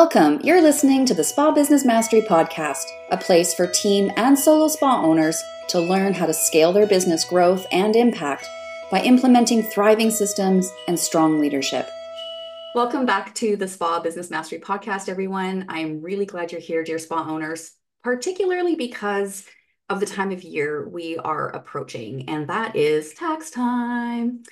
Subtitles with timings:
[0.00, 0.38] Welcome.
[0.44, 5.02] You're listening to the Spa Business Mastery Podcast, a place for team and solo spa
[5.02, 8.46] owners to learn how to scale their business growth and impact
[8.92, 11.90] by implementing thriving systems and strong leadership.
[12.76, 15.66] Welcome back to the Spa Business Mastery Podcast, everyone.
[15.68, 17.72] I'm really glad you're here, dear spa owners,
[18.04, 19.46] particularly because
[19.90, 24.44] of the time of year we are approaching, and that is tax time.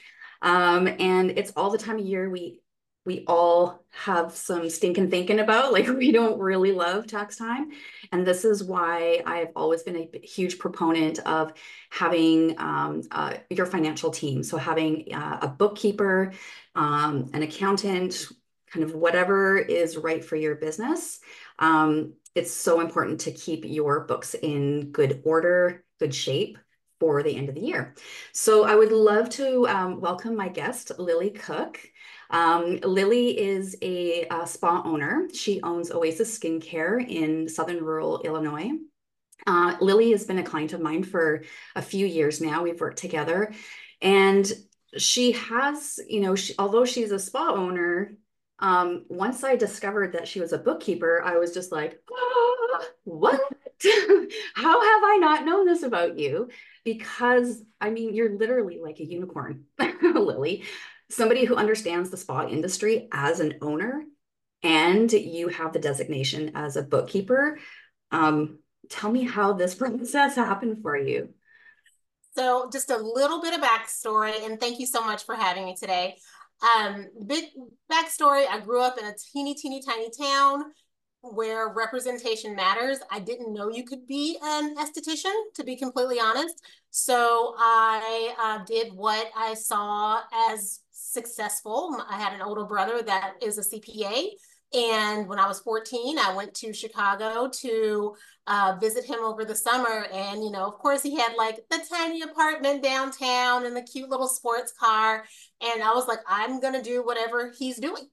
[0.42, 2.62] Um, and it's all the time of year we
[3.06, 5.72] we all have some stinking thinking about.
[5.72, 7.70] Like we don't really love tax time.
[8.12, 11.52] And this is why I've always been a huge proponent of
[11.90, 14.42] having um, uh, your financial team.
[14.42, 16.32] So having uh, a bookkeeper,
[16.74, 18.26] um, an accountant,
[18.66, 21.20] kind of whatever is right for your business.
[21.58, 26.58] Um, it's so important to keep your books in good order, good shape
[27.00, 27.94] for the end of the year.
[28.32, 31.80] So I would love to um, welcome my guest, Lilly Cook.
[32.30, 35.28] Um, Lilly is a, a, spa owner.
[35.32, 38.70] She owns Oasis Skincare in southern rural Illinois.
[39.46, 41.44] Uh, Lilly has been a client of mine for
[41.76, 42.62] a few years now.
[42.62, 43.52] We've worked together,
[44.00, 44.50] and
[44.96, 48.16] she has, you know, she, although she's a spa owner,
[48.58, 53.40] um, once I discovered that she was a bookkeeper, I was just like, ah, what?
[54.54, 56.48] How have I not known this about you?
[56.82, 59.64] Because I mean, you're literally like a unicorn,
[60.02, 60.64] Lilly
[61.10, 64.04] somebody who understands the spa industry as an owner
[64.62, 67.58] and you have the designation as a bookkeeper.
[68.10, 71.30] Um, tell me how this process happened for you.
[72.34, 75.74] So, just a little bit of backstory, and thank you so much for having me
[75.74, 76.16] today.
[76.62, 77.44] Um, big
[77.90, 80.64] backstory I grew up in a teeny, teeny, tiny town
[81.22, 82.98] where representation matters.
[83.10, 86.62] I didn't know you could be an esthetician, to be completely honest.
[86.90, 90.20] So I uh, did what I saw
[90.50, 90.80] as
[91.16, 91.96] successful.
[92.10, 94.28] I had an older brother that is a CPA.
[94.74, 98.14] And when I was 14, I went to Chicago to
[98.46, 100.06] uh, visit him over the summer.
[100.12, 104.10] And, you know, of course, he had like the tiny apartment downtown and the cute
[104.10, 105.24] little sports car.
[105.62, 108.08] And I was like, I'm going to do whatever he's doing.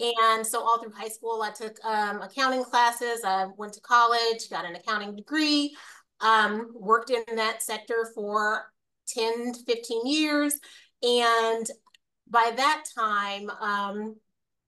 [0.00, 3.20] And so all through high school, I took um, accounting classes.
[3.24, 5.76] I went to college, got an accounting degree,
[6.20, 8.72] um, worked in that sector for
[9.08, 10.54] 10 to 15 years.
[11.02, 11.66] And
[12.30, 14.16] by that time, um,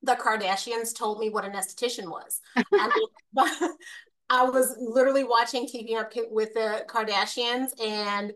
[0.02, 2.40] the Kardashians told me what an esthetician was.
[2.56, 3.06] I, mean,
[4.30, 8.32] I was literally watching Keeping Up with the Kardashians, and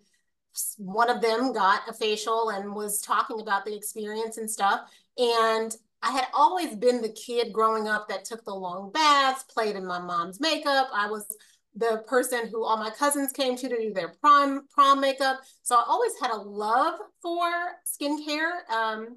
[0.78, 4.80] one of them got a facial and was talking about the experience and stuff.
[5.18, 9.76] And I had always been the kid growing up that took the long baths, played
[9.76, 10.88] in my mom's makeup.
[10.94, 11.26] I was
[11.76, 15.40] the person who all my cousins came to to do their prom prom makeup.
[15.62, 17.50] So I always had a love for
[17.86, 18.68] skincare.
[18.70, 19.16] Um,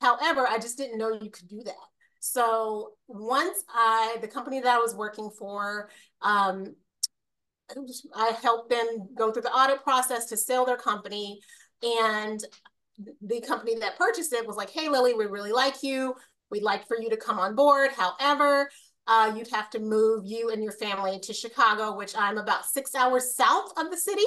[0.00, 1.74] however, I just didn't know you could do that.
[2.20, 5.88] So once I, the company that I was working for,
[6.22, 6.74] um,
[8.14, 11.40] I helped them go through the audit process to sell their company.
[11.82, 12.42] And
[13.22, 16.14] the company that purchased it was like, hey, Lilly, we really like you.
[16.50, 17.90] We'd like for you to come on board.
[17.92, 18.70] However,
[19.08, 22.94] uh, you'd have to move you and your family to Chicago, which I'm about six
[22.94, 24.26] hours south of the city.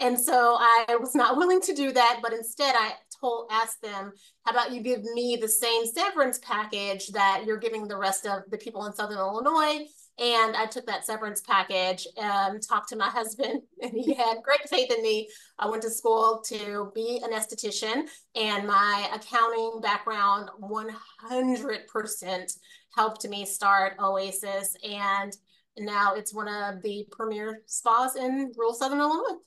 [0.00, 4.12] And so I was not willing to do that, but instead I told, asked them,
[4.44, 8.42] how about you give me the same severance package that you're giving the rest of
[8.50, 9.86] the people in Southern Illinois?
[10.18, 14.66] And I took that severance package and talked to my husband, and he had great
[14.68, 15.28] faith in me.
[15.58, 22.52] I went to school to be an esthetician, and my accounting background 100%
[22.96, 24.74] helped me start Oasis.
[24.82, 25.36] And
[25.78, 29.38] now it's one of the premier spas in rural Southern Illinois.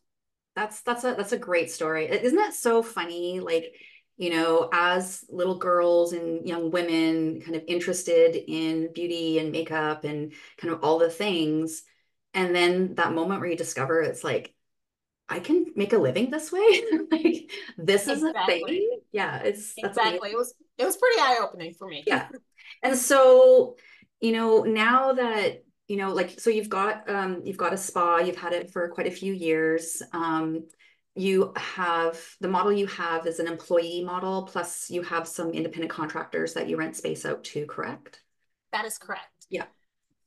[0.55, 2.09] That's that's a that's a great story.
[2.09, 3.39] Isn't that so funny?
[3.39, 3.73] Like,
[4.19, 10.03] you know, as little girls and young women kind of interested in beauty and makeup
[10.03, 11.83] and kind of all the things.
[12.33, 14.53] And then that moment where you discover it's like,
[15.29, 16.83] I can make a living this way.
[17.11, 18.19] like this exactly.
[18.19, 18.99] is a thing.
[19.13, 20.31] Yeah, it's exactly.
[20.31, 22.03] It was it was pretty eye opening for me.
[22.05, 22.27] Yeah,
[22.83, 23.77] and so
[24.19, 28.17] you know now that you know like so you've got um you've got a spa
[28.17, 30.65] you've had it for quite a few years um
[31.15, 35.91] you have the model you have is an employee model plus you have some independent
[35.91, 38.21] contractors that you rent space out to correct?
[38.71, 39.47] That is correct.
[39.49, 39.65] Yeah.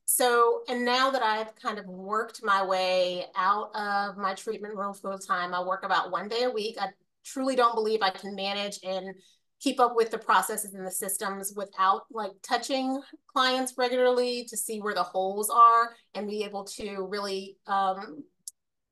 [0.04, 4.92] So and now that i've kind of worked my way out of my treatment room
[4.92, 6.76] full time i work about one day a week.
[6.80, 6.88] I
[7.24, 9.14] truly don't believe i can manage and
[9.62, 13.00] keep up with the processes and the systems without like touching
[13.32, 18.24] clients regularly to see where the holes are and be able to really um,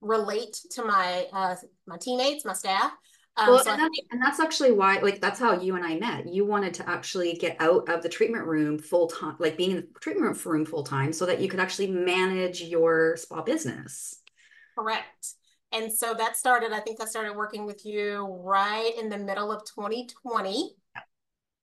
[0.01, 1.57] relate to my uh,
[1.87, 2.93] my teammates, my staff.
[3.37, 5.85] Um, well, so and, that's, think- and that's actually why, like, that's how you and
[5.85, 6.29] I met.
[6.29, 9.77] You wanted to actually get out of the treatment room full time, like being in
[9.77, 14.21] the treatment room full time, so that you could actually manage your spa business.
[14.77, 15.35] Correct.
[15.73, 19.53] And so that started, I think I started working with you right in the middle
[19.53, 20.75] of 2020.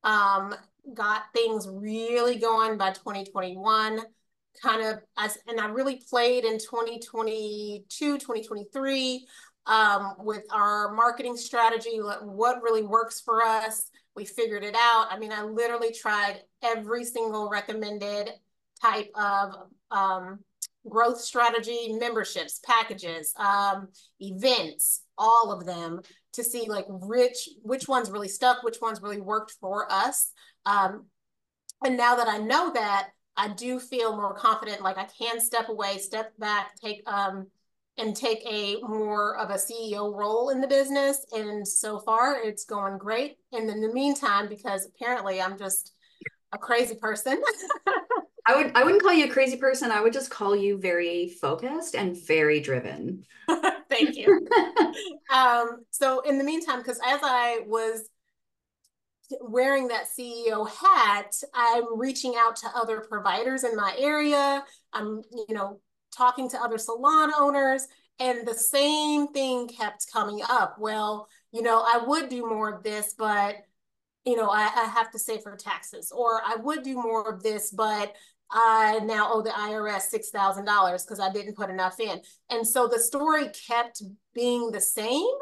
[0.04, 0.56] Um,
[0.94, 4.02] got things really going by 2021
[4.62, 9.28] kind of as and I really played in 2022, 2023
[9.66, 13.90] um, with our marketing strategy, what really works for us.
[14.16, 15.08] We figured it out.
[15.12, 18.32] I mean, I literally tried every single recommended
[18.82, 19.54] type of
[19.92, 20.40] um,
[20.90, 23.90] growth strategy, memberships, packages, um,
[24.20, 26.02] events, all of them
[26.34, 30.32] to see like which which ones really stuck, which ones really worked for us.
[30.66, 31.06] Um,
[31.84, 35.70] and now that I know that, I do feel more confident, like I can step
[35.70, 37.48] away, step back, take um,
[37.98, 41.26] and take a more of a CEO role in the business.
[41.32, 43.38] And so far, it's going great.
[43.52, 45.94] And in the meantime, because apparently I'm just
[46.52, 47.42] a crazy person.
[48.48, 49.92] I would I wouldn't call you a crazy person.
[49.92, 53.26] I would just call you very focused and very driven.
[53.90, 54.48] Thank you.
[55.34, 58.10] um, so in the meantime, because as I was
[59.42, 64.64] wearing that CEO hat, I'm reaching out to other providers in my area.
[64.94, 65.80] I'm, you know,
[66.16, 67.88] talking to other salon owners,
[68.20, 70.78] and the same thing kept coming up.
[70.80, 73.58] Well, you know, I would do more of this, but
[74.26, 77.42] you know, I, I have to save for taxes, or I would do more of
[77.44, 78.14] this, but
[78.52, 82.22] I now owe the IRS $6,000 because I didn't put enough in.
[82.50, 84.02] And so the story kept
[84.34, 85.36] being the same.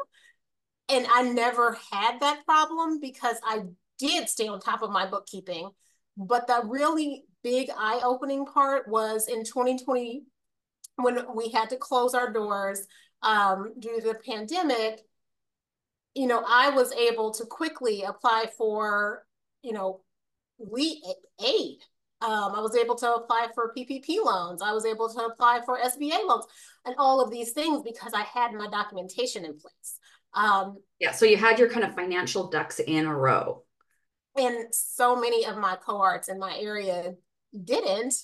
[0.88, 3.62] And I never had that problem because I
[3.98, 5.70] did stay on top of my bookkeeping.
[6.16, 10.22] But the really big eye opening part was in 2020
[10.96, 12.86] when we had to close our doors
[13.22, 15.00] um, due to the pandemic.
[16.14, 19.26] You know, I was able to quickly apply for,
[19.62, 20.00] you know,
[20.58, 21.02] we
[21.44, 21.78] aid.
[22.22, 24.62] Um, I was able to apply for PPP loans.
[24.62, 26.46] I was able to apply for SBA loans
[26.86, 29.98] and all of these things because I had my documentation in place.
[30.36, 33.64] Um, yeah, so you had your kind of financial ducks in a row.
[34.36, 37.14] And so many of my cohorts in my area
[37.64, 38.14] didn't,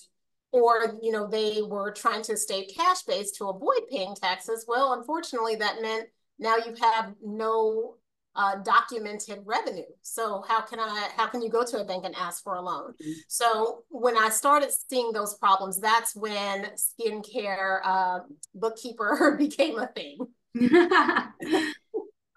[0.51, 4.65] or you know, they were trying to stay cash based to avoid paying taxes.
[4.67, 6.07] Well, unfortunately, that meant
[6.37, 7.95] now you have no
[8.35, 9.83] uh, documented revenue.
[10.01, 12.61] So how can I, how can you go to a bank and ask for a
[12.61, 12.93] loan?
[12.93, 13.11] Mm-hmm.
[13.27, 18.19] So when I started seeing those problems, that's when skincare uh,
[18.53, 20.27] bookkeeper became a thing.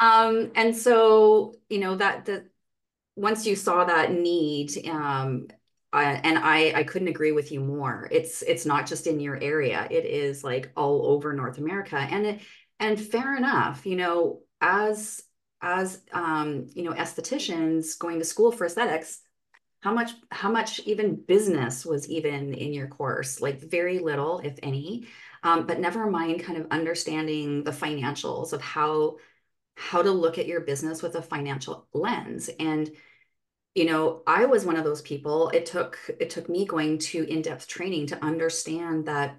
[0.00, 2.46] um, and so, you know, that, the,
[3.16, 5.48] once you saw that need, um,
[5.92, 8.08] and I, I couldn't agree with you more.
[8.10, 12.26] It's it's not just in your area; it is like all over North America, and
[12.26, 12.40] it,
[12.78, 13.86] and fair enough.
[13.86, 15.22] You know, as
[15.62, 19.20] as um, you know, estheticians going to school for aesthetics,
[19.80, 23.40] how much how much even business was even in your course?
[23.40, 25.06] Like very little, if any.
[25.42, 29.16] Um, but never mind, kind of understanding the financials of how
[29.76, 32.50] how to look at your business with a financial lens.
[32.58, 32.90] And
[33.76, 37.30] you know i was one of those people it took it took me going to
[37.30, 39.36] in-depth training to understand that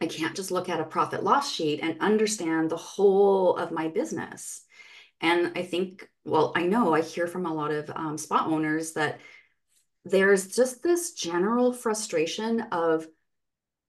[0.00, 3.88] i can't just look at a profit loss sheet and understand the whole of my
[3.88, 4.62] business.
[5.20, 8.92] And i think well i know i hear from a lot of um, spa owners
[8.94, 9.20] that
[10.04, 13.06] there's just this general frustration of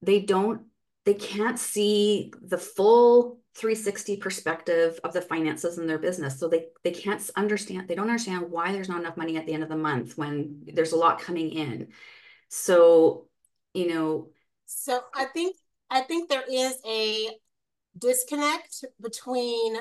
[0.04, 0.62] they don't
[1.06, 6.40] they can't see the full 360 perspective of the finances in their business.
[6.40, 9.54] So they they can't understand they don't understand why there's not enough money at the
[9.54, 11.90] end of the month when there's a lot coming in.
[12.50, 13.28] So
[13.78, 14.30] you know
[14.66, 15.56] so i think
[15.92, 17.30] i think there is a
[17.98, 19.76] disconnect between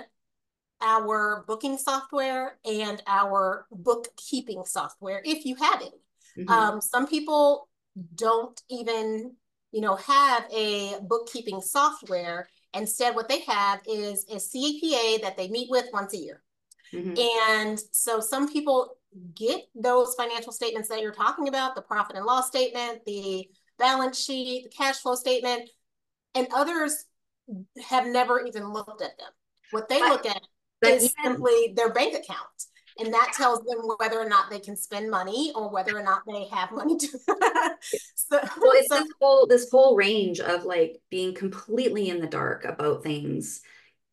[0.82, 5.94] our booking software and our bookkeeping software if you have it
[6.38, 6.50] mm-hmm.
[6.50, 7.68] um, some people
[8.14, 9.34] don't even
[9.72, 15.48] you know have a bookkeeping software Instead, what they have is a CPA that they
[15.48, 16.42] meet with once a year.
[16.92, 17.14] Mm-hmm.
[17.52, 18.96] And so some people
[19.34, 24.22] get those financial statements that you're talking about, the profit and loss statement, the balance
[24.22, 25.68] sheet, the cash flow statement,
[26.34, 27.04] and others
[27.88, 29.30] have never even looked at them.
[29.70, 30.42] What they look at
[30.84, 32.46] is simply their bank account
[32.98, 36.22] and that tells them whether or not they can spend money or whether or not
[36.26, 37.08] they have money to
[38.14, 42.26] so, well it's so, this whole this whole range of like being completely in the
[42.26, 43.62] dark about things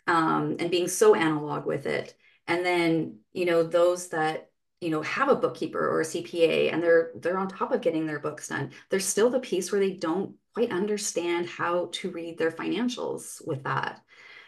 [0.07, 2.15] um, and being so analog with it.
[2.47, 4.49] And then you know those that
[4.81, 8.05] you know have a bookkeeper or a cpa and they're they're on top of getting
[8.05, 12.37] their books done there's still the piece where they don't quite understand how to read
[12.37, 14.01] their financials with that.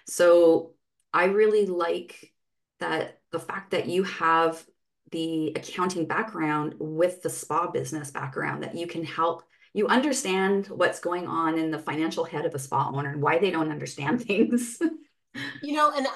[0.08, 0.74] So
[1.14, 2.34] i really like
[2.80, 4.64] that the fact that you have
[5.12, 11.02] the accounting background with the spa business background that you can help you understand what's
[11.02, 14.22] going on in the financial head of a spa owner and why they don't understand
[14.30, 14.80] things
[15.62, 16.08] you know and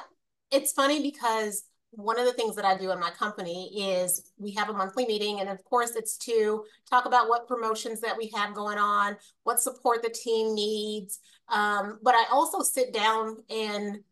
[0.50, 4.52] it's funny because one of the things that I do in my company is we
[4.52, 5.40] have a monthly meeting.
[5.40, 9.60] And of course, it's to talk about what promotions that we have going on, what
[9.60, 11.20] support the team needs.
[11.48, 14.04] Um, but I also sit down and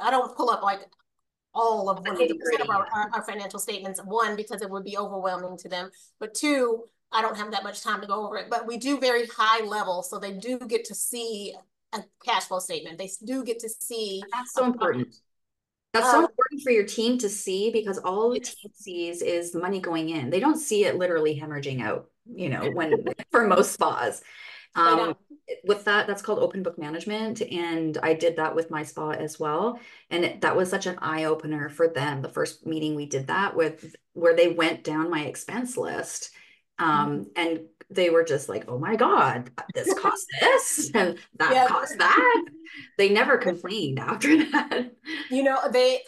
[0.00, 0.80] I don't pull up like
[1.54, 2.30] all of 100%
[2.60, 4.00] of our, our, our financial statements.
[4.04, 5.90] One, because it would be overwhelming to them.
[6.18, 8.46] But two, I don't have that much time to go over it.
[8.50, 10.02] But we do very high level.
[10.02, 11.54] So they do get to see
[11.92, 12.98] a cash flow statement.
[12.98, 14.22] They do get to see.
[14.32, 15.14] That's so important.
[15.92, 19.54] That's so um, important for your team to see because all the team sees is
[19.54, 20.30] money going in.
[20.30, 24.22] They don't see it literally hemorrhaging out, you know, when for most spas.
[24.74, 25.16] Um,
[25.64, 27.40] with that, that's called open book management.
[27.42, 29.78] And I did that with my spa as well.
[30.10, 32.22] And it, that was such an eye opener for them.
[32.22, 36.30] The first meeting we did that with, where they went down my expense list.
[36.78, 37.22] Um, mm-hmm.
[37.36, 37.60] and
[37.90, 41.66] they were just like, oh my God, this cost this and that yeah.
[41.66, 42.44] cost that.
[42.96, 44.92] They never complained after that.
[45.30, 46.00] You know, they,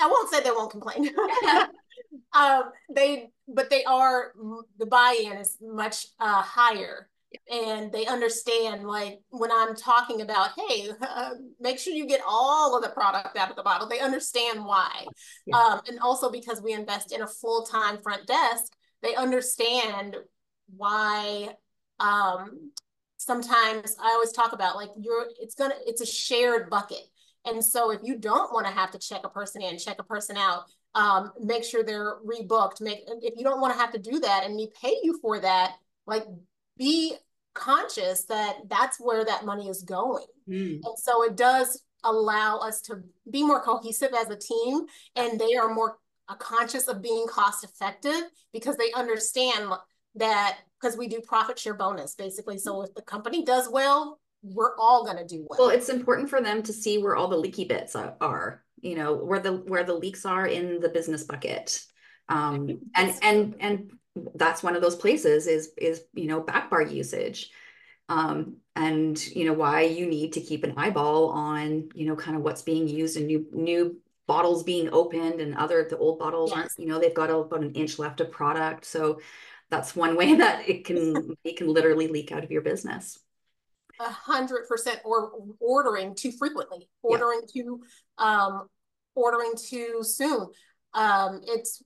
[0.00, 1.10] I won't say they won't complain.
[2.34, 2.64] um,
[2.94, 4.32] they, but they are,
[4.78, 7.08] the buy in is much uh, higher
[7.50, 12.76] and they understand like when i'm talking about hey uh, make sure you get all
[12.76, 15.04] of the product out of the bottle they understand why
[15.46, 15.56] yeah.
[15.56, 18.72] um, and also because we invest in a full-time front desk
[19.02, 20.16] they understand
[20.76, 21.48] why
[22.00, 22.70] um,
[23.16, 27.04] sometimes i always talk about like you're it's gonna it's a shared bucket
[27.44, 30.04] and so if you don't want to have to check a person in check a
[30.04, 33.98] person out um, make sure they're rebooked make if you don't want to have to
[33.98, 36.24] do that and me pay you for that like
[36.78, 37.14] be
[37.54, 40.24] conscious that that's where that money is going.
[40.48, 40.80] Mm.
[40.82, 45.54] And so it does allow us to be more cohesive as a team and they
[45.54, 45.98] are more
[46.28, 49.70] uh, conscious of being cost effective because they understand
[50.14, 52.58] that because we do profit share bonus basically.
[52.58, 55.68] So if the company does well, we're all going to do well.
[55.68, 59.14] Well, it's important for them to see where all the leaky bits are, you know,
[59.14, 61.80] where the where the leaks are in the business bucket.
[62.28, 63.90] Um, and and and
[64.34, 67.50] that's one of those places is is you know back bar usage
[68.08, 72.36] um, and you know why you need to keep an eyeball on you know kind
[72.36, 76.50] of what's being used and new new bottles being opened and other the old bottles
[76.50, 76.58] yes.
[76.58, 79.18] aren't you know they've got about an inch left of product so
[79.70, 83.18] that's one way that it can it can literally leak out of your business
[84.00, 87.62] a hundred percent or ordering too frequently ordering yeah.
[87.62, 87.80] too
[88.18, 88.68] um
[89.14, 90.48] ordering too soon
[90.94, 91.82] um it's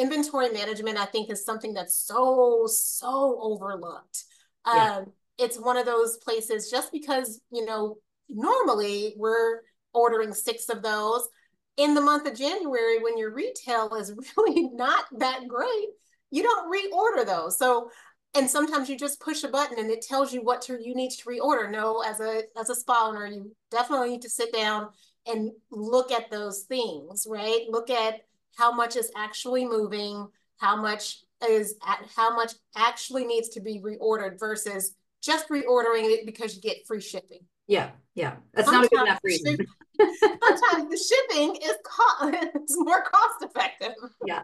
[0.00, 4.24] inventory management, I think, is something that's so, so overlooked.
[4.66, 4.96] Yeah.
[4.96, 7.96] Um, it's one of those places just because, you know,
[8.28, 9.60] normally we're
[9.92, 11.28] ordering six of those
[11.76, 15.88] in the month of January when your retail is really not that great,
[16.30, 17.58] you don't reorder those.
[17.58, 17.90] So,
[18.36, 21.10] and sometimes you just push a button and it tells you what to, you need
[21.10, 21.70] to reorder.
[21.70, 24.88] No, as a as a spa owner, you definitely need to sit down
[25.26, 27.62] and look at those things, right?
[27.68, 28.20] Look at
[28.56, 30.28] how much is actually moving,
[30.58, 36.26] how much is at, how much actually needs to be reordered versus just reordering it
[36.26, 37.40] because you get free shipping.
[37.66, 39.56] Yeah, yeah, that's sometimes not a good enough reason.
[40.18, 43.94] sometimes the shipping is cost, it's more cost effective.
[44.26, 44.42] Yeah.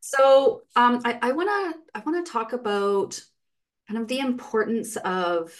[0.00, 3.20] So um, I, I wanna I wanna talk about
[3.88, 5.52] kind of the importance of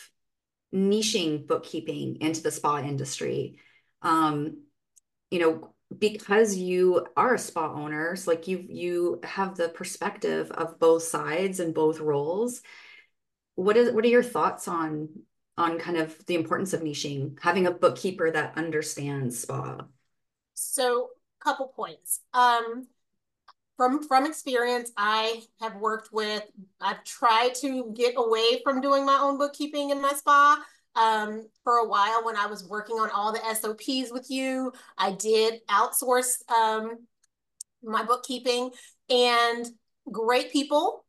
[0.75, 3.59] niching bookkeeping into the spa industry.
[4.03, 4.65] Um,
[5.31, 10.51] you know, because you are a spa owner, so like you you have the perspective
[10.53, 12.63] of both sides and both roles.
[13.55, 15.09] What is what are your thoughts on
[15.57, 19.87] on kind of the importance of niching having a bookkeeper that understands spa?
[20.55, 22.21] So couple points.
[22.33, 22.87] Um
[23.77, 26.43] from from experience i have worked with
[26.81, 30.63] i've tried to get away from doing my own bookkeeping in my spa
[30.95, 34.73] um, for a while when I was working on all the SOPs with you.
[34.99, 36.99] I did outsource um,
[37.83, 38.71] my bookkeeping
[39.11, 39.67] and
[40.11, 41.05] great people,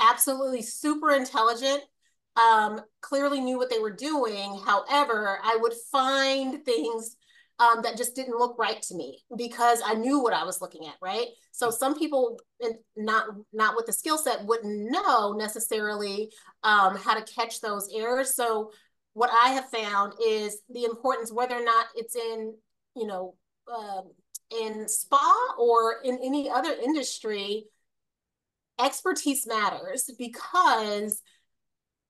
[0.00, 1.82] absolutely super intelligent,
[2.36, 4.60] um, clearly knew what they were doing.
[4.64, 7.16] However, I would find things
[7.58, 10.86] um, that just didn't look right to me because I knew what I was looking
[10.86, 11.28] at, right?
[11.52, 12.38] So some people,
[12.96, 16.30] not not with the skill set, wouldn't know necessarily
[16.62, 18.34] um, how to catch those errors.
[18.34, 18.72] So
[19.16, 22.54] what I have found is the importance, whether or not it's in,
[22.94, 23.34] you know,
[23.74, 24.10] um,
[24.50, 27.64] in spa or in any other industry,
[28.78, 31.22] expertise matters because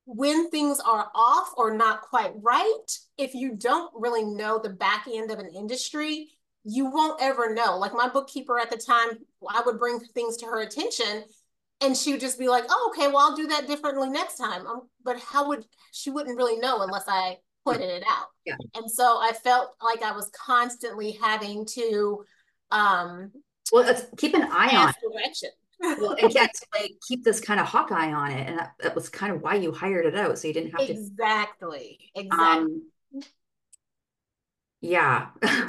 [0.05, 5.07] when things are off or not quite right, if you don't really know the back
[5.07, 6.31] end of an industry,
[6.65, 7.79] you won't ever know.
[7.79, 9.11] Like my bookkeeper at the time,
[9.49, 11.23] I would bring things to her attention
[11.81, 14.67] and she would just be like, oh, okay, well, I'll do that differently next time.
[14.67, 18.29] Um, but how would she wouldn't really know unless I pointed it out.
[18.45, 18.57] Yeah.
[18.75, 22.25] And so I felt like I was constantly having to
[22.71, 23.31] um
[23.73, 25.51] well keep an eye on direction.
[26.01, 28.49] well, and yeah, like keep this kind of hawk eye on it.
[28.49, 30.39] And that, that, was kind of why you hired it out.
[30.39, 31.99] So you didn't have exactly.
[32.15, 32.31] to exactly.
[32.31, 32.47] Exactly.
[32.47, 32.83] Um,
[34.81, 35.27] yeah.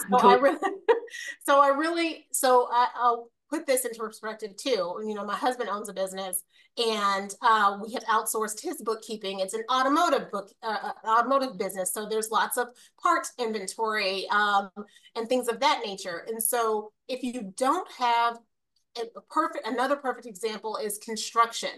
[0.10, 0.60] so I really,
[1.46, 5.02] so I really, so I, I'll put this into perspective too.
[5.06, 6.44] You know, my husband owns a business
[6.78, 9.40] and uh, we have outsourced his bookkeeping.
[9.40, 11.94] It's an automotive book, uh, uh, automotive business.
[11.94, 12.68] So there's lots of
[13.02, 14.70] parts inventory um,
[15.16, 16.26] and things of that nature.
[16.28, 18.38] And so if you don't have
[19.00, 21.70] a perfect, another perfect example is construction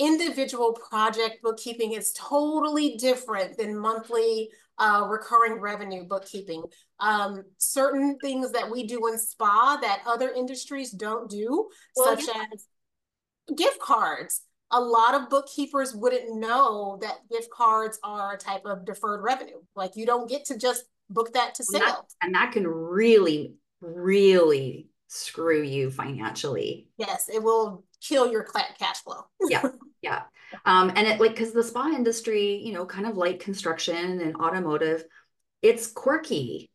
[0.00, 6.64] individual project bookkeeping is totally different than monthly uh, recurring revenue bookkeeping.
[7.00, 12.26] Um, certain things that we do in spa that other industries don't do, well, such
[12.26, 12.44] yeah.
[12.52, 12.66] as
[13.56, 14.42] gift cards.
[14.72, 19.60] A lot of bookkeepers wouldn't know that gift cards are a type of deferred revenue.
[19.74, 21.82] Like you don't get to just book that to sale.
[21.82, 26.86] And that, and that can really, really screw you financially.
[26.98, 28.44] Yes, it will kill your
[28.78, 29.22] cash flow.
[29.48, 29.62] yeah.
[30.02, 30.22] Yeah.
[30.64, 34.34] Um, and it like because the spa industry, you know, kind of like construction and
[34.36, 35.04] automotive,
[35.60, 36.69] it's quirky,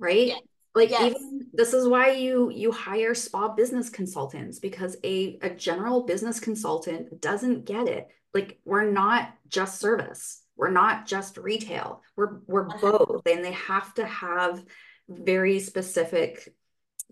[0.00, 0.28] right?
[0.28, 0.34] Yeah.
[0.74, 1.10] Like yes.
[1.10, 6.40] even this is why you you hire spa business consultants because a a general business
[6.40, 8.08] consultant doesn't get it.
[8.34, 10.42] Like we're not just service.
[10.56, 12.02] We're not just retail.
[12.16, 12.78] We're we're uh-huh.
[12.80, 14.64] both and they have to have
[15.08, 16.54] very specific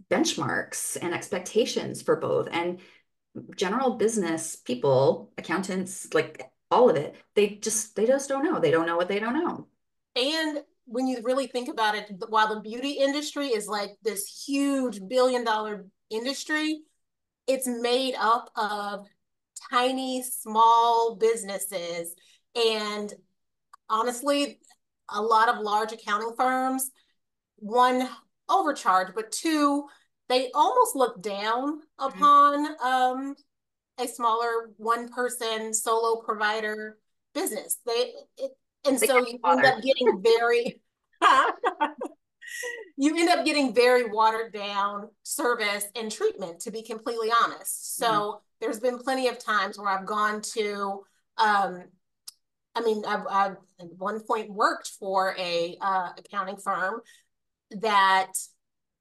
[0.09, 2.49] benchmarks and expectations for both.
[2.53, 2.79] And
[3.57, 8.61] general business people, accountants, like all of it, they just they just don't know.
[8.61, 9.67] They don't know what they don't know.
[10.17, 15.01] And when you really think about it, while the beauty industry is like this huge
[15.07, 16.81] billion dollar industry,
[17.47, 19.07] it's made up of
[19.71, 22.15] tiny, small businesses.
[22.55, 23.13] And
[23.91, 24.61] honestly,
[25.11, 26.91] a lot of large accounting firms,
[27.57, 28.09] one,
[28.49, 29.85] overcharge, but two,
[30.29, 32.07] they almost look down mm-hmm.
[32.07, 33.35] upon um,
[33.99, 36.99] a smaller one person solo provider
[37.35, 37.79] business.
[37.87, 38.53] They it,
[38.87, 40.81] and so you end up getting very
[42.97, 47.97] you end up getting very watered down service and treatment to be completely honest.
[47.97, 48.39] So mm-hmm.
[48.61, 51.03] there's been plenty of times where I've gone to
[51.39, 51.85] um,
[52.79, 57.01] I mean, I've, I've, at one point worked for a uh, accounting firm
[57.71, 58.33] that,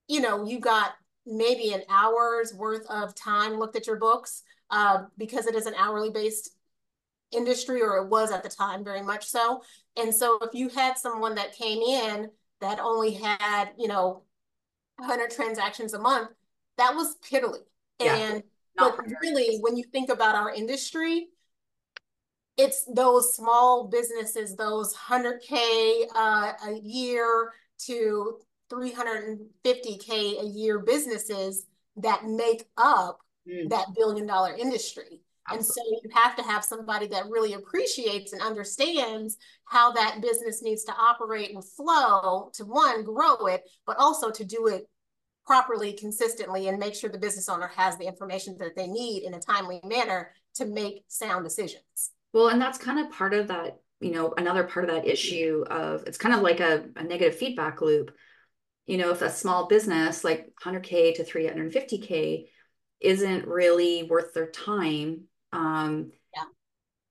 [0.08, 0.94] you know, you got
[1.26, 5.76] maybe an hour's worth of time looked at your books uh, because it is an
[5.78, 6.57] hourly based
[7.32, 9.62] industry, or it was at the time very much so.
[9.96, 12.30] And so if you had someone that came in
[12.62, 14.24] that only had, you know,
[14.98, 16.30] 100 transactions a month,
[16.78, 17.60] that was piddly.
[18.00, 18.44] Yeah, and
[18.76, 21.30] but really, when you think about our industry,
[22.58, 27.54] it's those small businesses, those 100K uh, a year
[27.86, 28.38] to
[28.72, 31.66] 350K a year businesses
[31.98, 33.70] that make up mm.
[33.70, 35.22] that billion dollar industry.
[35.49, 35.57] Absolutely.
[35.57, 40.62] And so you have to have somebody that really appreciates and understands how that business
[40.62, 44.88] needs to operate and flow to one, grow it, but also to do it
[45.45, 49.33] properly, consistently, and make sure the business owner has the information that they need in
[49.33, 52.12] a timely manner to make sound decisions.
[52.33, 55.63] Well, and that's kind of part of that, you know, another part of that issue
[55.69, 58.12] of it's kind of like a, a negative feedback loop
[58.88, 62.47] you know, if a small business like 100K to 350K
[63.01, 66.43] isn't really worth their time, um, yeah.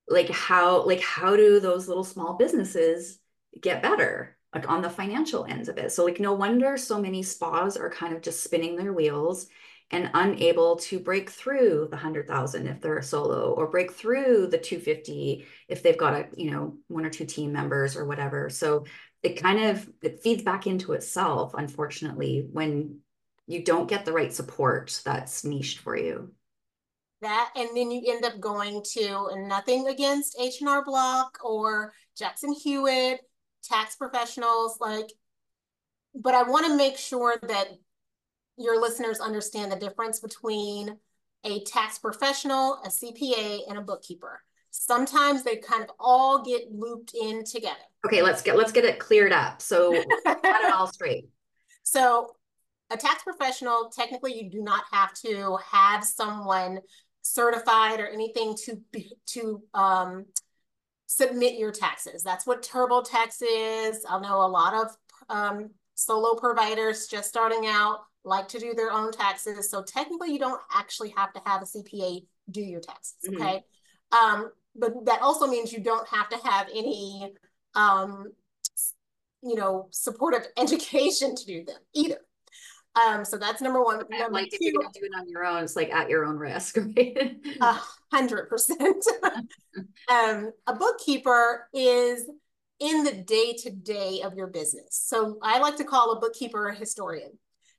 [0.09, 3.18] like how, like how do those little small businesses
[3.61, 4.37] get better?
[4.55, 5.92] Like on the financial ends of it.
[5.92, 9.49] So like no wonder so many spas are kind of just spinning their wheels
[9.90, 14.59] and unable to break through the 100,000 if they're a solo or break through the
[14.59, 18.51] 250 if they've got a, you know, one or two team members or whatever.
[18.51, 18.85] So
[19.22, 23.01] it kind of it feeds back into itself unfortunately when
[23.46, 26.33] you don't get the right support that's niched for you
[27.23, 32.53] that and then you end up going to and nothing against h&r block or jackson
[32.53, 33.21] hewitt
[33.63, 35.11] tax professionals like
[36.15, 37.69] but i want to make sure that
[38.59, 40.97] your listeners understand the difference between
[41.45, 47.13] a tax professional a cpa and a bookkeeper sometimes they kind of all get looped
[47.15, 47.77] in together
[48.07, 49.61] Okay, let's get let's get it cleared up.
[49.61, 49.91] So
[50.25, 51.29] got it all straight.
[51.83, 52.37] So
[52.91, 56.79] a tax professional, technically you do not have to have someone
[57.33, 60.27] certified or anything to be, to um,
[61.07, 62.23] submit your taxes.
[62.23, 64.05] That's what TurboTax is.
[64.09, 64.97] I know a lot of
[65.29, 69.71] um, solo providers just starting out like to do their own taxes.
[69.71, 73.41] So technically you don't actually have to have a CPA do your taxes, mm-hmm.
[73.41, 73.65] okay?
[74.12, 77.33] Um, but that also means you don't have to have any,
[77.75, 78.33] um,
[79.43, 82.19] you know, supportive education to do them either.
[82.97, 84.03] Um, so that's number one.
[84.09, 86.37] Number like two, if you're doing it on your own, it's like at your own
[86.37, 87.37] risk, right?
[87.61, 87.81] A
[88.13, 89.05] hundred percent.
[90.09, 92.25] Um, a bookkeeper is
[92.81, 94.89] in the day to day of your business.
[95.05, 97.33] So I like to call a bookkeeper a historian.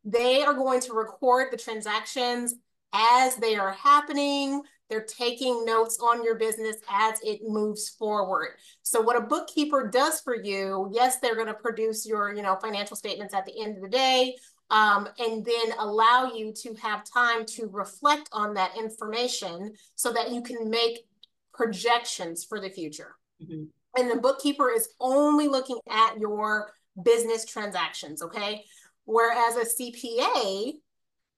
[0.04, 2.54] They are going to record the transactions
[2.94, 4.62] as they are happening.
[4.90, 8.52] They're taking notes on your business as it moves forward.
[8.84, 12.58] So what a bookkeeper does for you, yes, they're going to produce your, you know,
[12.62, 14.36] financial statements at the end of the day,
[14.70, 20.32] um, and then allow you to have time to reflect on that information so that
[20.32, 21.06] you can make
[21.54, 23.16] projections for the future.
[23.42, 23.64] Mm-hmm.
[24.00, 26.72] And the bookkeeper is only looking at your
[27.04, 28.64] business transactions, okay?
[29.06, 30.74] Whereas a CPA,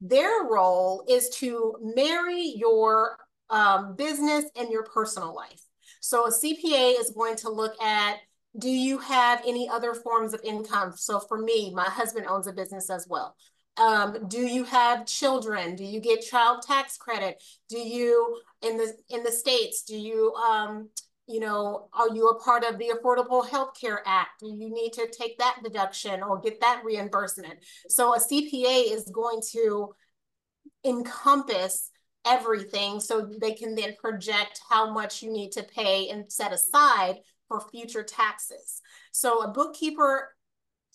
[0.02, 3.18] their role is to marry your
[3.50, 5.62] um, business and your personal life.
[6.02, 8.18] So a CPA is going to look at
[8.58, 10.94] do you have any other forms of income?
[10.96, 13.36] So for me, my husband owns a business as well.
[13.78, 15.76] Um, do you have children?
[15.76, 17.42] Do you get child tax credit?
[17.70, 19.84] Do you in the in the states?
[19.84, 20.90] Do you um,
[21.30, 24.40] you know, are you a part of the Affordable Health Care Act?
[24.40, 27.54] Do you need to take that deduction or get that reimbursement?
[27.88, 29.94] So a CPA is going to
[30.84, 31.92] encompass
[32.26, 37.20] everything so they can then project how much you need to pay and set aside
[37.50, 38.82] for future taxes.
[39.12, 40.30] So a bookkeeper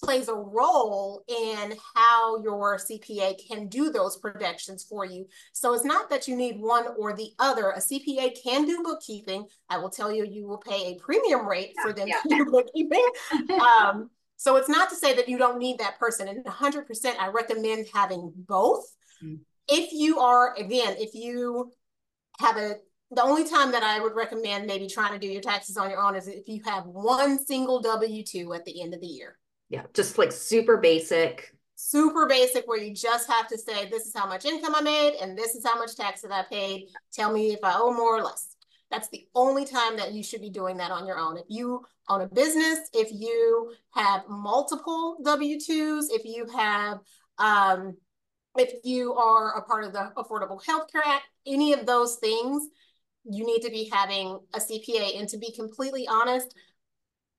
[0.03, 5.27] plays a role in how your CPA can do those projections for you.
[5.53, 7.71] So it's not that you need one or the other.
[7.71, 9.47] A CPA can do bookkeeping.
[9.69, 12.21] I will tell you, you will pay a premium rate for them yeah.
[12.23, 13.07] to do bookkeeping.
[13.61, 16.29] um, so it's not to say that you don't need that person.
[16.29, 18.85] And 100%, I recommend having both.
[19.23, 19.41] Mm.
[19.69, 21.73] If you are, again, if you
[22.41, 22.77] have a
[23.15, 26.01] the only time that I would recommend maybe trying to do your taxes on your
[26.01, 29.39] own is if you have one single W 2 at the end of the year.
[29.69, 31.53] Yeah, just like super basic.
[31.77, 35.17] Super basic, where you just have to say, this is how much income I made,
[35.21, 36.89] and this is how much tax that I paid.
[37.13, 38.55] Tell me if I owe more or less.
[38.91, 41.37] That's the only time that you should be doing that on your own.
[41.37, 47.01] If you own a business, if you have multiple W 2s, if you have,
[47.39, 47.97] um,
[48.57, 52.69] if you are a part of the Affordable Health Care Act, any of those things,
[53.25, 55.19] you need to be having a CPA.
[55.19, 56.55] And to be completely honest,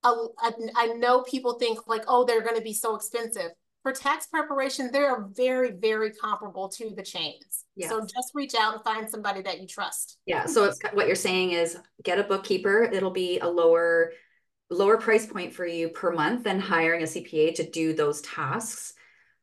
[0.03, 3.51] I, I know people think like, oh, they're going to be so expensive.
[3.83, 7.65] For tax preparation, they are very, very comparable to the chains.
[7.75, 7.89] Yes.
[7.89, 10.17] So just reach out and find somebody that you trust.
[10.25, 10.45] Yeah.
[10.47, 12.83] So it's what you're saying is get a bookkeeper.
[12.83, 14.11] It'll be a lower
[14.71, 18.93] lower price point for you per month than hiring a CPA to do those tasks.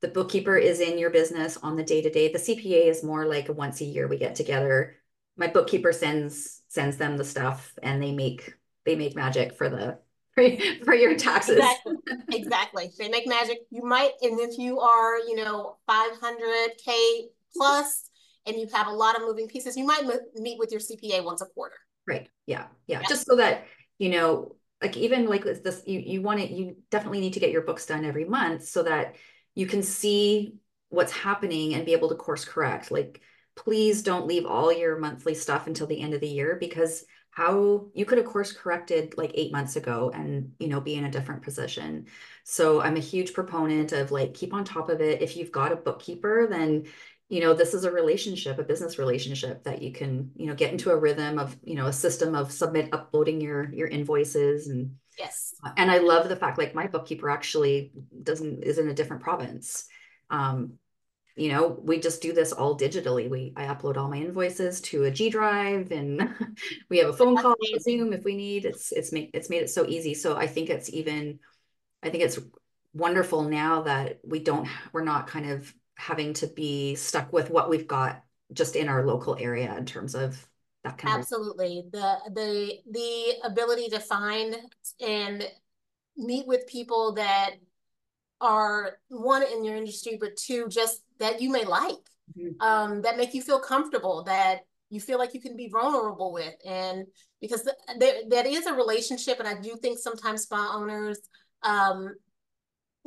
[0.00, 2.33] The bookkeeper is in your business on the day to day.
[2.33, 4.96] The CPA is more like once a year we get together.
[5.37, 9.99] My bookkeeper sends sends them the stuff and they make they make magic for the
[10.35, 10.49] for,
[10.85, 11.57] for your taxes.
[11.59, 11.97] Exactly.
[12.33, 12.90] exactly.
[12.99, 13.59] They make magic.
[13.71, 18.09] You might, and if you are, you know, 500K plus
[18.47, 20.05] and you have a lot of moving pieces, you might
[20.37, 21.77] meet with your CPA once a quarter.
[22.07, 22.29] Right.
[22.47, 22.66] Yeah.
[22.87, 23.01] Yeah.
[23.01, 23.09] yeah.
[23.09, 23.66] Just so that,
[23.99, 27.51] you know, like even like this, you, you want to, you definitely need to get
[27.51, 29.16] your books done every month so that
[29.55, 30.55] you can see
[30.88, 32.90] what's happening and be able to course correct.
[32.90, 33.21] Like,
[33.55, 37.87] please don't leave all your monthly stuff until the end of the year because how
[37.95, 41.11] you could have course corrected like eight months ago and you know be in a
[41.11, 42.07] different position.
[42.45, 45.23] So i'm a huge proponent of like keep on top of it.
[45.23, 46.85] If you've got a bookkeeper then
[47.29, 50.71] you know this is a relationship a business relationship that you can you know get
[50.71, 54.97] into a rhythm of you know a system of submit uploading your your invoices and
[55.19, 55.55] yes.
[55.79, 57.91] and i love the fact like my bookkeeper actually
[58.23, 59.87] doesn't is in a different province.
[60.29, 60.75] Um
[61.37, 63.29] you know, we just do this all digitally.
[63.29, 66.35] We I upload all my invoices to a G Drive, and
[66.90, 68.64] we have a phone call, Zoom if we need.
[68.64, 70.14] It's it's made it's made it so easy.
[70.14, 71.38] So I think it's even,
[72.03, 72.38] I think it's
[72.92, 77.71] wonderful now that we don't we're not kind of having to be stuck with what
[77.71, 80.47] we've got just in our local area in terms of
[80.85, 84.57] that kind of absolutely of the the the ability to find
[85.01, 85.49] and
[86.16, 87.53] meet with people that
[88.42, 91.94] are one in your industry, but two just that you may like,
[92.37, 92.61] mm-hmm.
[92.61, 96.52] um, that make you feel comfortable, that you feel like you can be vulnerable with.
[96.66, 97.07] And
[97.40, 99.38] because th- there, that is a relationship.
[99.38, 101.18] And I do think sometimes spa owners,
[101.62, 102.14] um,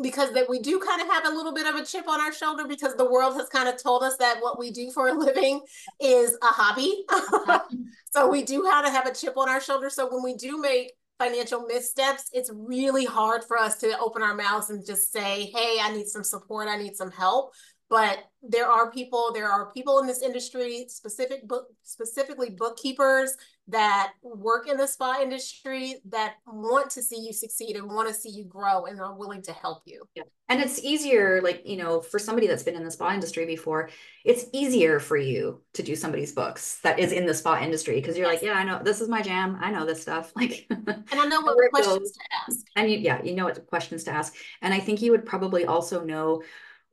[0.02, 2.34] because that we do kind of have a little bit of a chip on our
[2.34, 5.14] shoulder because the world has kind of told us that what we do for a
[5.14, 5.62] living
[6.02, 7.06] is a hobby.
[8.12, 9.90] so we do have to have a chip on our shoulder.
[9.90, 14.36] So when we do make financial missteps, it's really hard for us to open our
[14.36, 17.54] mouths and just say, hey, I need some support, I need some help.
[17.90, 23.36] But there are people, there are people in this industry, specific book, specifically bookkeepers
[23.68, 28.14] that work in the spa industry that want to see you succeed and want to
[28.14, 30.08] see you grow and are willing to help you.
[30.14, 30.24] Yeah.
[30.50, 33.90] And it's easier, like, you know, for somebody that's been in the spa industry before,
[34.24, 38.16] it's easier for you to do somebody's books that is in the spa industry because
[38.16, 38.44] you're yes.
[38.44, 39.58] like, yeah, I know this is my jam.
[39.60, 40.32] I know this stuff.
[40.46, 42.66] Like, and I know what questions to ask.
[42.76, 44.36] And you, yeah, you know what questions to ask.
[44.62, 46.44] And I think you would probably also know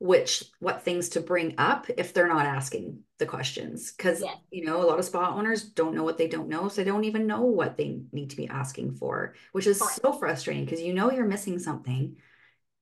[0.03, 3.93] which what things to bring up if they're not asking the questions.
[3.93, 4.35] Because yeah.
[4.51, 6.91] you know a lot of spa owners don't know what they don't know so they
[6.91, 10.81] don't even know what they need to be asking for which is so frustrating because
[10.81, 12.17] you know you're missing something.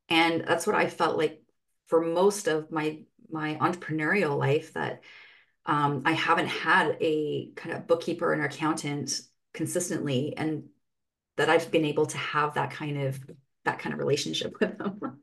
[0.09, 1.43] And that's what i felt like
[1.89, 5.03] for most of my my entrepreneurial life that
[5.67, 9.21] um, i haven't had a kind of bookkeeper and accountant
[9.53, 10.63] consistently and
[11.37, 13.19] that i've been able to have that kind of
[13.63, 15.19] that kind of relationship with them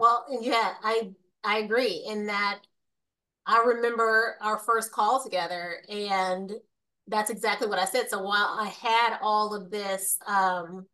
[0.00, 1.10] Well, yeah, I
[1.44, 2.60] I agree in that
[3.46, 6.52] I remember our first call together and
[7.06, 8.08] that's exactly what I said.
[8.08, 10.86] So while I had all of this um,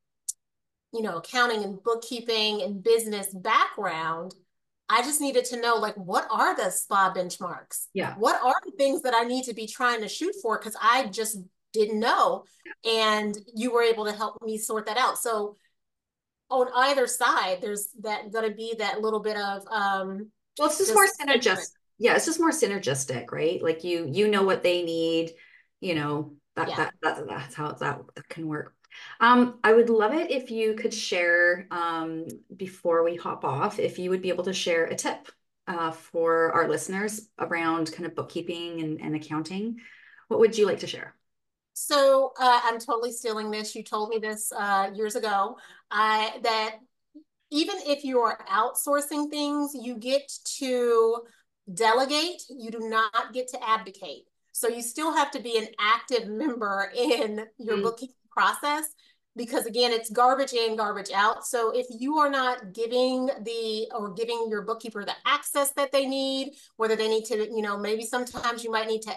[0.92, 4.34] you know, accounting and bookkeeping and business background,
[4.88, 7.86] I just needed to know like what are the spa benchmarks?
[7.92, 8.14] Yeah.
[8.14, 10.58] What are the things that I need to be trying to shoot for?
[10.58, 11.38] Because I just
[11.72, 12.44] didn't know.
[12.88, 15.18] And you were able to help me sort that out.
[15.18, 15.56] So
[16.50, 20.30] on either side, there's that going to be that little bit of um.
[20.58, 21.72] Well, it's just, more synergistic.
[21.98, 23.62] Yeah, it's just more synergistic, right?
[23.62, 25.32] Like you, you know what they need.
[25.80, 26.76] You know that yeah.
[26.76, 28.74] that, that that's how that that can work.
[29.20, 33.98] Um, I would love it if you could share um, before we hop off, if
[33.98, 35.28] you would be able to share a tip
[35.66, 39.80] uh, for our listeners around kind of bookkeeping and, and accounting.
[40.28, 41.15] What would you like to share?
[41.78, 43.74] So uh, I'm totally stealing this.
[43.74, 45.58] You told me this uh, years ago.
[45.90, 46.76] I that
[47.50, 50.22] even if you are outsourcing things, you get
[50.58, 51.18] to
[51.72, 52.44] delegate.
[52.48, 54.22] You do not get to abdicate.
[54.52, 57.82] So you still have to be an active member in your mm.
[57.82, 58.86] bookkeeping process
[59.36, 64.12] because again it's garbage in garbage out so if you are not giving the or
[64.12, 68.04] giving your bookkeeper the access that they need whether they need to you know maybe
[68.04, 69.12] sometimes you might need to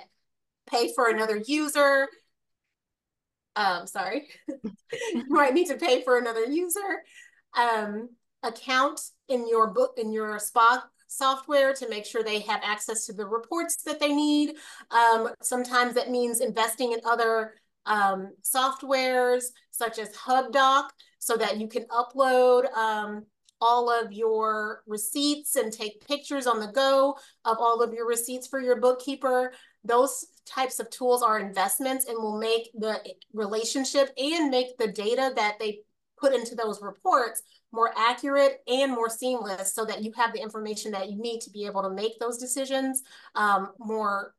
[0.70, 2.08] pay for another user
[3.60, 4.30] um, sorry,
[5.14, 7.04] you might need to pay for another user,
[7.58, 8.10] um,
[8.42, 13.14] account in your book, in your spa software to make sure they have access to
[13.14, 14.56] the reports that they need.
[14.92, 21.68] Um, sometimes that means investing in other um, softwares such as HubDoc so that you
[21.68, 23.26] can upload um,
[23.60, 28.48] all of your receipts and take pictures on the go of all of your receipts
[28.48, 29.52] for your bookkeeper.
[29.84, 33.00] Those types of tools are investments and will make the
[33.34, 35.82] relationship and make the data that they
[36.18, 40.92] put into those reports more accurate and more seamless so that you have the information
[40.92, 43.04] that you need to be able to make those decisions
[43.36, 44.34] um, more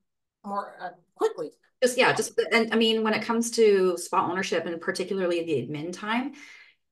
[0.45, 1.51] more uh, quickly.
[1.83, 5.53] Just yeah just and i mean when it comes to spa ownership and particularly the
[5.53, 6.35] admin time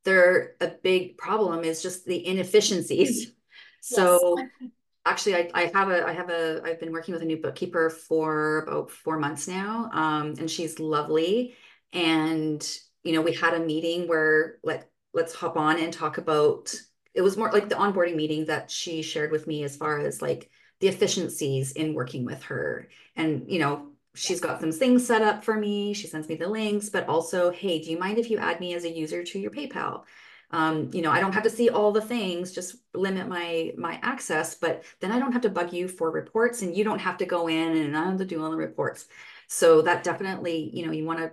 [0.05, 3.33] there a big problem is just the inefficiencies.
[3.81, 4.71] So yes
[5.09, 7.91] actually I, I have a I have a I've been working with a new bookkeeper
[7.91, 9.91] for about four months now.
[9.93, 11.55] Um, and she's lovely.
[11.93, 12.67] And
[13.05, 16.75] you know, we had a meeting where let let's hop on and talk about
[17.15, 20.23] it was more like the onboarding meeting that she shared with me as far as
[20.23, 22.89] like the efficiencies in working with her.
[23.17, 25.95] And you know, she's got some things set up for me.
[25.95, 28.75] She sends me the links, but also, hey, do you mind if you add me
[28.75, 30.03] as a user to your PayPal?
[30.51, 33.99] Um, you know, I don't have to see all the things, just limit my my
[34.03, 37.19] access, but then I don't have to bug you for reports and you don't have
[37.19, 39.07] to go in and I have to do all the reports.
[39.47, 41.33] So that definitely, you know, you want to,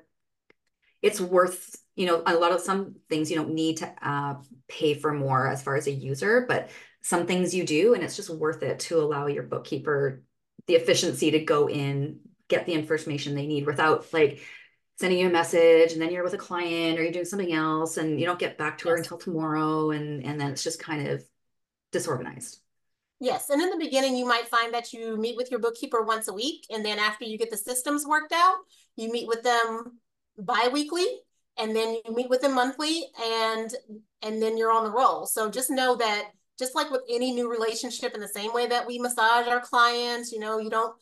[1.02, 4.36] it's worth, you know, a lot of some things you don't need to uh,
[4.68, 6.70] pay for more as far as a user, but
[7.02, 10.24] some things you do, and it's just worth it to allow your bookkeeper
[10.68, 14.42] the efficiency to go in, get the information they need without like
[14.98, 17.98] sending you a message and then you're with a client or you're doing something else
[17.98, 18.92] and you don't get back to yes.
[18.92, 21.24] her until tomorrow and and then it's just kind of
[21.92, 22.60] disorganized
[23.20, 26.28] yes and in the beginning you might find that you meet with your bookkeeper once
[26.28, 28.56] a week and then after you get the systems worked out
[28.96, 30.00] you meet with them
[30.38, 31.06] bi-weekly
[31.58, 33.74] and then you meet with them monthly and
[34.22, 37.50] and then you're on the roll so just know that just like with any new
[37.50, 40.96] relationship in the same way that we massage our clients you know you don't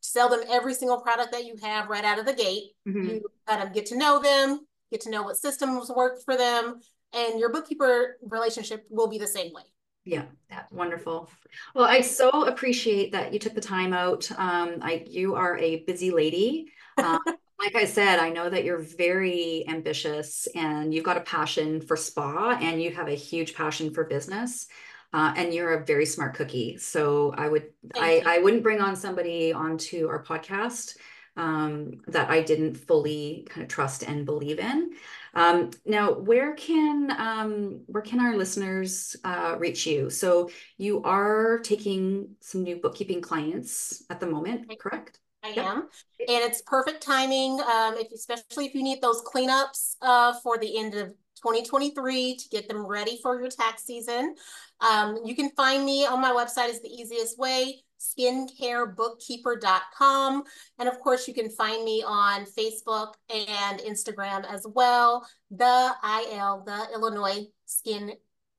[0.00, 2.70] sell them every single product that you have right out of the gate.
[2.88, 3.08] Mm-hmm.
[3.08, 6.80] you kind of get to know them get to know what systems work for them
[7.12, 9.62] and your bookkeeper relationship will be the same way.
[10.04, 11.30] Yeah that's wonderful.
[11.74, 14.30] Well i so appreciate that you took the time out.
[14.32, 16.72] Um, I, you are a busy lady.
[16.98, 17.20] Um,
[17.58, 21.94] like I said, I know that you're very ambitious and you've got a passion for
[21.94, 24.66] spa and you have a huge passion for business.
[25.12, 26.76] Uh, and you're a very smart cookie.
[26.78, 30.96] So I would I, I wouldn't bring on somebody onto our podcast
[31.36, 34.92] um, that I didn't fully kind of trust and believe in.
[35.34, 40.08] Um, now, where can um, where can our listeners uh, reach you?
[40.10, 45.20] So you are taking some new bookkeeping clients at the moment, correct?
[45.46, 45.64] I yep.
[45.64, 45.88] am, and
[46.28, 47.60] it's perfect timing.
[47.60, 52.48] Um, if especially if you need those cleanups uh, for the end of 2023 to
[52.48, 54.34] get them ready for your tax season.
[54.80, 60.42] Um, you can find me on my website is the easiest way, skincarebookkeeper.com.
[60.78, 66.62] And of course, you can find me on Facebook and Instagram as well, the IL,
[66.66, 68.12] the Illinois Skin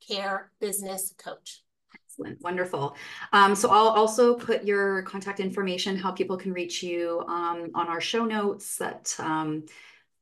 [0.08, 1.64] Care Business Coach.
[2.20, 2.96] Excellent, wonderful.
[3.32, 7.88] Um, so I'll also put your contact information, how people can reach you um, on
[7.88, 9.66] our show notes that um,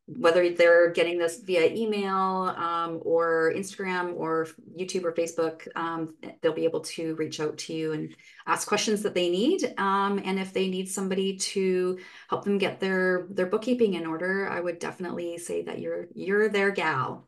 [0.07, 6.53] whether they're getting this via email um, or Instagram or YouTube or Facebook, um, they'll
[6.53, 8.13] be able to reach out to you and
[8.45, 9.73] ask questions that they need.
[9.77, 11.97] Um, and if they need somebody to
[12.29, 16.49] help them get their their bookkeeping in order, I would definitely say that you're you're
[16.49, 17.25] their gal.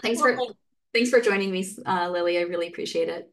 [0.00, 0.38] Thanks for
[0.94, 2.38] thanks for joining me, uh, Lilly.
[2.38, 3.32] I really appreciate it.